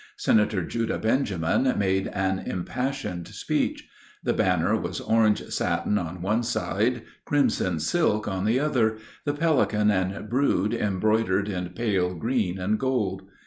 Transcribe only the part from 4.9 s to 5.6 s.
orange